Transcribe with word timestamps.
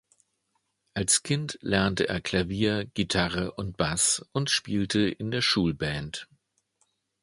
Als 0.95 1.21
Kind 1.21 1.59
lernte 1.61 2.09
er 2.09 2.21
Klavier, 2.21 2.85
Gitarre 2.95 3.51
und 3.51 3.77
Bass 3.77 4.25
und 4.31 4.49
spielte 4.49 5.01
in 5.07 5.29
der 5.29 5.43
Schulband. 5.43 6.27